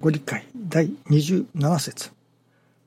[0.00, 2.10] ご理解第27節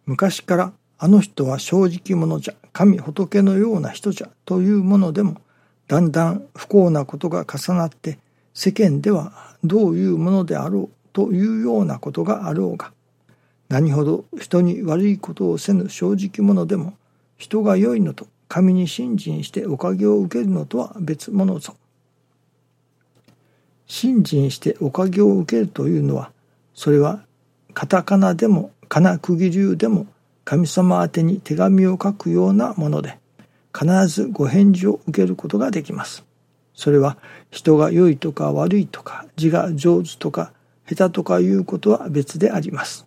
[0.07, 5.39] 昔からあの人は正直者じゃ神仏のような人じゃというものでも
[5.87, 8.17] だんだん不幸なことが重なって
[8.55, 12.91] 世間ではどういうものであろうというようなことがあろうが
[13.69, 16.95] 何ほど人に悪いことをせぬ正直者でも
[17.37, 21.75] 人が良いのと神に信心しておかげを受けるのとは別物ぞ。
[23.85, 26.31] 信心しておかげを受けるというのは
[26.73, 27.23] それは
[27.73, 30.07] カタカナでもカナクギ流でも
[30.45, 33.17] 神様宛てに手紙を書くようなもので
[33.73, 36.23] 必ずご返事を受けることができます。
[36.75, 37.17] それは
[37.51, 40.51] 人が良いとか悪いとか字が上手とか
[40.87, 43.05] 下手とかいうことは別であります。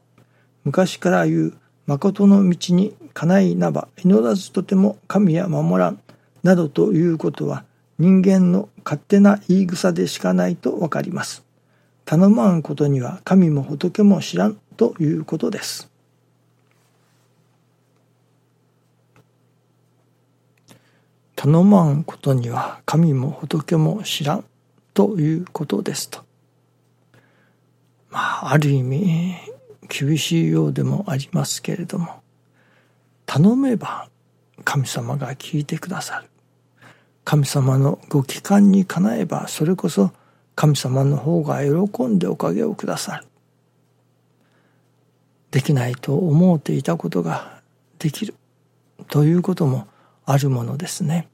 [0.65, 1.53] 昔から言う
[1.87, 6.01] 誠の道にかないなば祈らずとても神は守らん
[6.43, 7.65] などということは
[7.99, 11.46] 人間の勝手な言い草でしかないとわかります。
[12.07, 15.91] 頼まんことには神も仏も知らんということです。
[21.35, 24.45] 頼まんことには神も仏も知らん
[24.95, 26.21] ということですと。
[28.09, 29.35] まあ、ある意味
[29.89, 32.23] 厳しいようでもありますけれども、
[33.27, 34.09] 頼めば
[34.65, 36.29] 神様が聞いてくださる。
[37.25, 40.13] 神様のご帰還にかなえばそれこそ
[40.57, 43.27] 神様の方が喜んでおかげをくださる。
[45.51, 47.61] できないと思うていたことが
[47.99, 48.35] できる
[49.09, 49.87] ということも
[50.25, 51.29] あるものですね。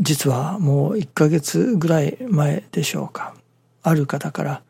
[0.00, 3.34] 実はもう1ヶ月ぐらい前でしょうか。
[3.82, 4.62] ある方から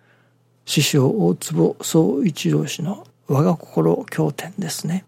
[0.67, 5.07] 師匠大坪総一郎氏の我が心経典ですね。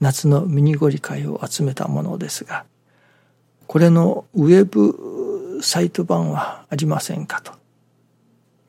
[0.00, 2.64] 夏のミニゴリ会を集めたものですが、
[3.66, 5.15] これのウェブ
[5.62, 7.52] サイト版はありませんかと。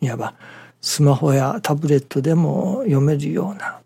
[0.01, 0.35] いわば
[0.81, 3.79] スマホやタブレットでも読めるような、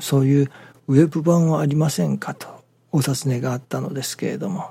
[0.00, 0.50] そういう
[0.88, 2.48] ウェブ版はありませんかと
[2.90, 4.70] お尋ねがあったのですけれども、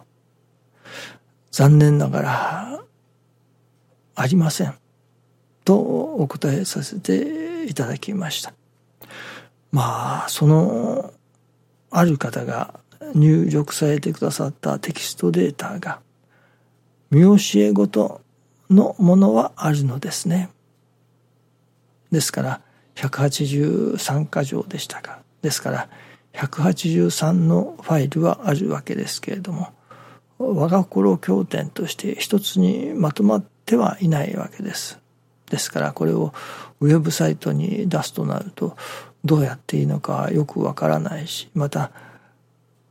[1.52, 2.84] 残念ながら
[4.16, 4.74] ありません。
[5.64, 8.54] とお答えさせていただきました。
[9.72, 11.14] まあその
[11.92, 12.80] ある方が
[13.14, 16.00] 入力されてくださったテキストデータが
[17.12, 18.22] 見教えごと
[18.70, 20.50] のものはあるのですね
[22.12, 22.62] ですから
[22.96, 25.90] 183箇条でしたかですから
[26.34, 29.74] 183のファイルはあるわけですけれども
[30.38, 35.00] 我が心経典として一つにまとまってはいないわけです。
[35.50, 36.32] ですからこれを
[36.80, 38.78] ウェブサイトに出すとなると
[39.26, 41.92] どうやっていいのかよくわからないしまた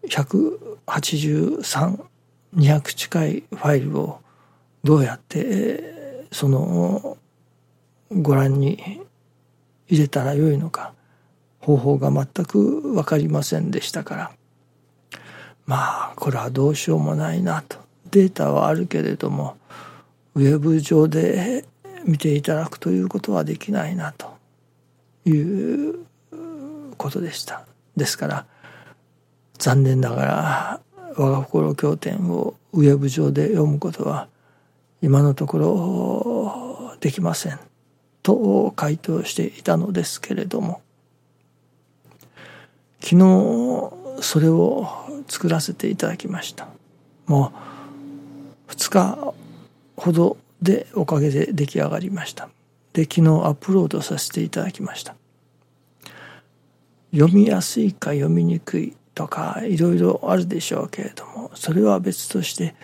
[0.08, 2.04] 183、
[2.56, 4.20] 200近いファイルを
[4.82, 7.16] どうやってその
[8.10, 9.00] ご覧に
[9.88, 10.92] 入れたらよいのか
[11.60, 14.30] 方法が全く分かりませんでしたから。
[15.66, 17.78] まあこれはどうしようもないなと。
[18.12, 19.56] データはあるけれども
[20.36, 21.64] ウェブ上で
[22.04, 24.36] 見ていただくということはできないなと。
[25.24, 26.06] いう
[26.96, 27.66] ことでした。
[27.96, 28.46] ですから
[29.58, 30.80] 残念ながら
[31.16, 34.28] 我が心経典をウェブ上で読むことは
[35.00, 37.58] 今のところできません
[38.22, 40.82] と回答していたのですけれども
[43.00, 44.88] 昨日それを
[45.28, 46.68] 作らせていただきました。
[47.26, 47.52] も
[48.68, 49.34] う2日
[49.96, 52.48] ほどでおかげで出来上がりました。
[52.92, 55.14] で昨日アップロードさせていただきました。
[57.12, 62.74] 読みやすいか読みにくいとかいろいろあるでしょうけれどもそれは別として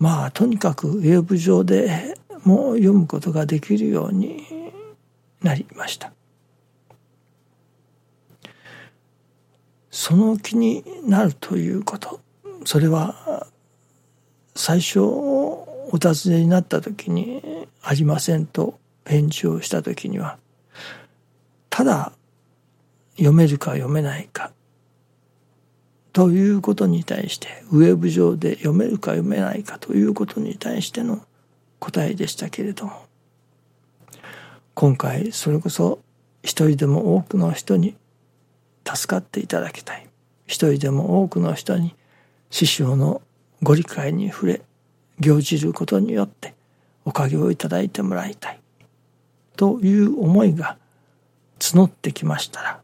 [0.00, 4.42] まあとにかくウェブ上でも読むことができるように
[5.42, 6.12] なりました。
[9.90, 12.20] その気になるということ
[12.64, 13.46] それは
[14.54, 20.38] 最初お尋ねになった時に「ありません」と返事をした時には
[21.68, 22.12] ただ
[23.16, 24.49] 読めるか読めないか
[26.12, 31.20] ということに対してウェブ上で読めるか読めないかということに対しての
[31.78, 32.92] 答えでしたけれども
[34.74, 36.00] 今回それこそ
[36.42, 37.96] 一人でも多くの人に
[38.86, 40.06] 助かっていただきたい。
[40.46, 41.94] 一人でも多くの人に
[42.50, 43.22] 師匠の
[43.62, 44.62] ご理解に触れ
[45.20, 46.54] 行じることによって
[47.04, 48.60] おかげをいただいてもらいたい。
[49.56, 50.78] という思いが
[51.58, 52.80] 募ってきましたら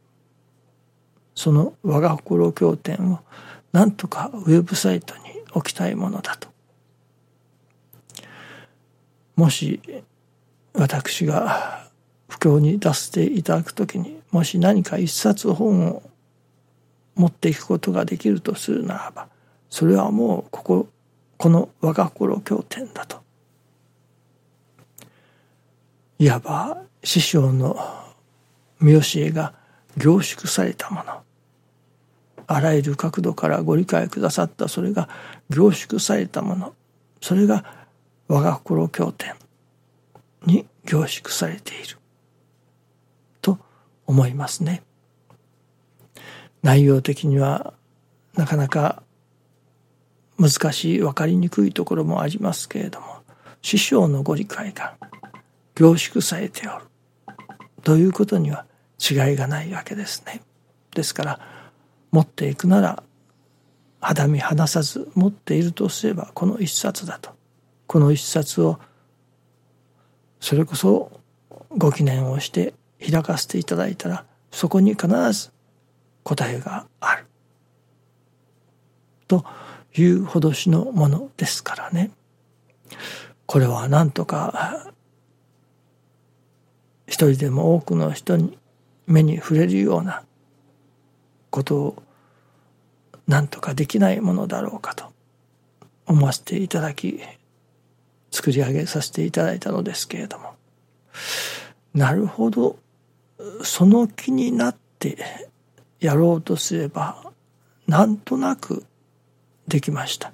[1.36, 3.20] その我が心経典を
[3.70, 5.22] なんとかウェブサイトに
[5.52, 6.48] 置きたいものだと。
[9.36, 9.80] もし
[10.72, 11.88] 私が
[12.26, 16.02] 布教に出していただく時にもし何か一冊本を
[17.14, 19.28] 持っていくことができるとするならば
[19.68, 20.88] それはもうここ
[21.36, 23.20] この我が心経典だと。
[26.18, 27.76] いわば師匠の
[28.80, 29.52] 見教えが
[29.98, 31.25] 凝縮されたもの。
[32.46, 35.08] あらゆる角度からご理解くださったそれが
[35.50, 36.74] 凝縮されたもの
[37.20, 37.64] それが
[38.28, 39.34] 我が心経典
[40.44, 41.96] に凝縮されている
[43.42, 43.58] と
[44.06, 44.82] 思いますね。
[46.62, 47.74] 内容的には
[48.34, 49.02] なかなか
[50.38, 53.22] 難しい分かりにくいところもありますけれども
[53.62, 54.96] 師匠のご理解が
[55.74, 56.84] 凝縮されておる
[57.82, 58.66] ということには
[58.98, 60.42] 違いがないわけですね。
[60.94, 61.40] ですから
[62.16, 63.02] 持っていくなら
[64.00, 67.30] 肌身離さず持っているとすればこの一冊だと。
[67.86, 68.78] この一冊を
[70.40, 71.20] それこそ
[71.76, 72.72] ご記念をして
[73.06, 75.50] 開かせていただいたらそこに必ず
[76.22, 77.26] 答えがある。
[79.28, 79.44] と
[79.94, 82.12] いうほどしのものですからね。
[83.44, 84.90] これは何とか
[87.06, 88.58] 一人でも多くの人に
[89.06, 90.22] 目に触れるような
[91.50, 92.02] ことを
[93.26, 95.12] 何とかできないものだろうかと
[96.06, 97.20] 思わせていただき
[98.30, 100.54] 作り上げさせていただいたのですけれども。
[101.94, 102.78] なるほど。
[103.62, 105.18] その気になって
[106.00, 107.32] やろうとすれば
[107.86, 108.84] なんとなく
[109.66, 110.32] できました。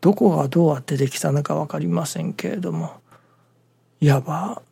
[0.00, 3.00] どこがどうやってできたのか分かりませんけれども
[4.00, 4.62] いわば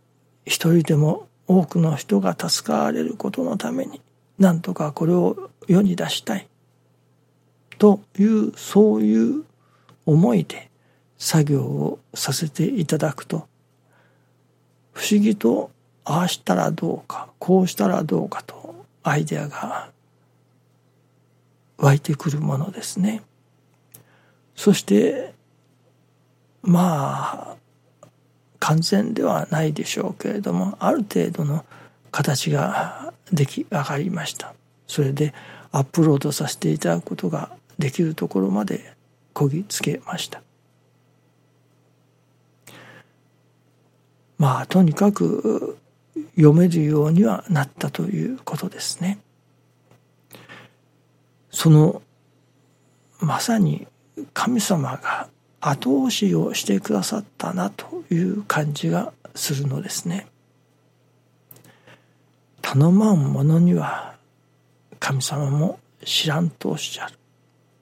[0.44, 4.00] 一人でも多くの人が助かれることのために
[4.38, 6.46] なんとかこれを世に出したい
[7.78, 9.44] というそういう
[10.06, 10.70] 思いで
[11.18, 13.46] 作業をさせていただくと
[14.92, 15.70] 不思議と
[16.04, 19.90] ああしたらどうかこうしたらどうかとアイデアが
[21.78, 23.22] 湧いてくるものですね。
[24.54, 25.34] そして
[26.62, 27.56] まあ
[28.60, 31.64] 完全ではないでしょうけれどもある程度の
[32.10, 34.54] 形が出来上がりました
[34.86, 35.34] それで
[35.72, 38.94] アップロードさせていただくことができるところまで
[39.32, 40.42] こぎつけました
[44.38, 45.78] まあとにかく
[46.36, 49.18] 読めるようにはなったということですね
[51.50, 52.02] その
[53.20, 53.86] まさに
[54.32, 55.28] 神様が
[55.60, 60.26] 後押しをしてくださったなという感じがするのですね。
[62.60, 64.14] 頼まん者には
[65.04, 67.18] 神様も知らんとおっしゃる。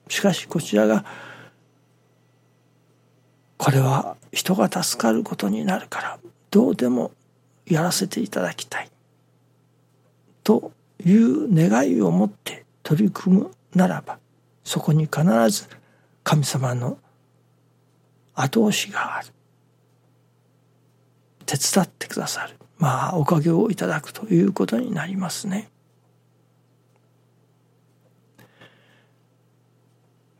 [0.09, 1.05] しかしこちらが
[3.55, 6.19] これは人が助かることになるから
[6.51, 7.11] どうでも
[7.65, 8.89] やらせていただきたい。
[10.43, 10.73] と
[11.05, 14.19] いう願いを持って取り組むならば
[14.65, 15.69] そこに必ず
[16.25, 16.97] 神様の
[18.35, 19.27] 後押しがある。
[21.45, 22.57] 手伝ってくださる。
[22.79, 25.69] まあおかげをいただくということになりますね。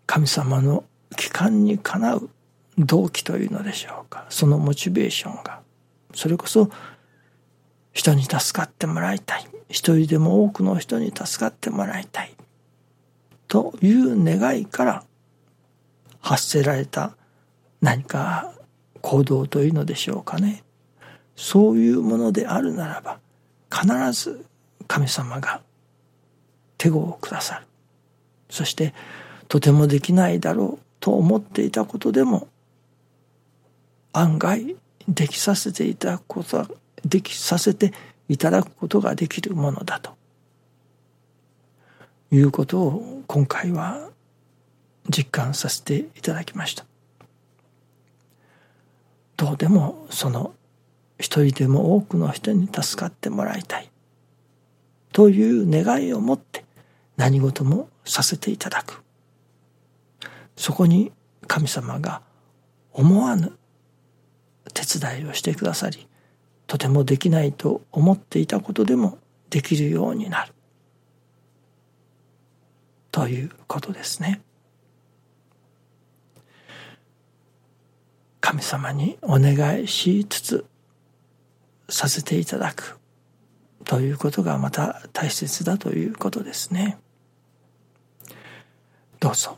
[0.06, 0.84] 神様の
[1.16, 2.30] 帰還にかなう
[2.78, 4.26] 動機というのでしょうか。
[4.30, 5.62] そのモチベーションが。
[6.14, 6.70] それこそ
[7.92, 9.48] 人に助かってもらいたい。
[9.70, 12.34] 一人でも多くの人に助かってもらいたい。
[13.48, 15.04] という願いから
[16.20, 17.16] 発せられた
[17.82, 18.54] 何か
[19.02, 20.64] 行動というのでしょうかね。
[21.36, 23.20] そういうものであるならば
[23.72, 24.46] 必ず
[24.88, 25.62] 神様が
[26.78, 27.68] 手をくださる。
[28.50, 28.94] そして
[29.54, 32.48] とてもできないだろうと思っていたことでも
[34.12, 34.76] 案外
[35.08, 36.68] できさせていただくことは
[37.06, 37.94] できさせて
[38.28, 40.16] いただくことができるものだと。
[42.32, 44.10] いうことを今回は
[45.08, 46.84] 実感させていただきました。
[49.38, 50.56] どうでもその
[51.20, 53.92] 一人でも多くの人に助かってもらいたい。
[55.12, 56.66] という願いを持って
[57.18, 59.04] 何事もさせていただく。
[60.56, 61.12] そこに
[61.48, 62.22] 神様が
[62.92, 63.58] 思わぬ
[64.74, 66.08] 手伝いをしてくださり
[66.68, 69.18] とてもできないと思っていたことでも
[69.50, 70.54] できるようになる
[73.12, 74.42] ということですね。
[78.42, 80.66] 神様にお願いしつつ
[81.90, 82.98] させていただく
[83.86, 86.98] ということがまた大切だということですね。
[89.20, 89.58] どうぞ